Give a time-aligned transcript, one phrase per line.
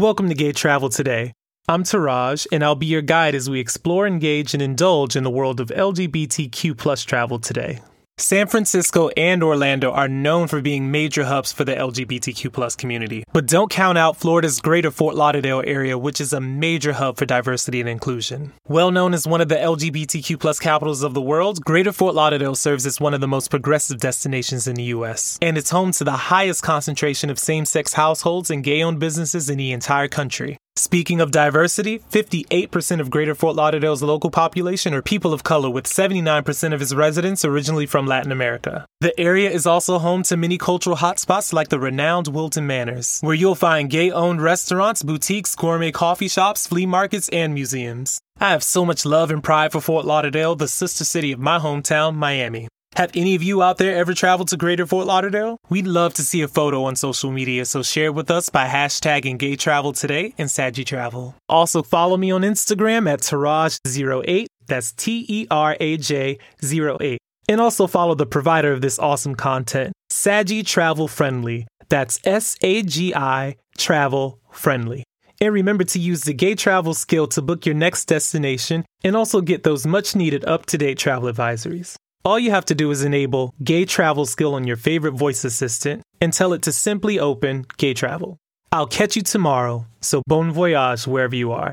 [0.00, 1.34] Welcome to Gay Travel Today.
[1.68, 5.30] I'm Teraj, and I'll be your guide as we explore, engage, and indulge in the
[5.30, 7.80] world of LGBTQ plus travel today.
[8.20, 13.24] San Francisco and Orlando are known for being major hubs for the LGBTQ plus community.
[13.32, 17.24] But don't count out Florida's greater Fort Lauderdale area, which is a major hub for
[17.24, 18.52] diversity and inclusion.
[18.68, 22.54] Well known as one of the LGBTQ plus capitals of the world, Greater Fort Lauderdale
[22.54, 25.38] serves as one of the most progressive destinations in the US.
[25.40, 29.72] And it's home to the highest concentration of same-sex households and gay-owned businesses in the
[29.72, 30.58] entire country.
[30.76, 35.84] Speaking of diversity, 58% of Greater Fort Lauderdale's local population are people of color, with
[35.84, 38.86] 79% of its residents originally from Latin America.
[39.00, 43.34] The area is also home to many cultural hotspots like the renowned Wilton Manors, where
[43.34, 48.20] you'll find gay owned restaurants, boutiques, gourmet coffee shops, flea markets, and museums.
[48.38, 51.58] I have so much love and pride for Fort Lauderdale, the sister city of my
[51.58, 52.68] hometown, Miami.
[52.96, 55.58] Have any of you out there ever traveled to Greater Fort Lauderdale?
[55.68, 59.38] We'd love to see a photo on social media, so share with us by hashtagging
[59.38, 61.36] Gay Travel Today and Sagi Travel.
[61.48, 64.46] Also, follow me on Instagram at Teraj08.
[64.66, 67.18] That's T E R A J 08.
[67.48, 71.68] And also follow the provider of this awesome content, Sagi Travel Friendly.
[71.88, 75.04] That's S A G I Travel Friendly.
[75.40, 79.40] And remember to use the Gay Travel skill to book your next destination and also
[79.40, 81.96] get those much needed up to date travel advisories.
[82.22, 86.02] All you have to do is enable Gay Travel skill on your favorite voice assistant
[86.20, 88.36] and tell it to simply open Gay Travel.
[88.70, 91.68] I'll catch you tomorrow, so bon voyage wherever you are.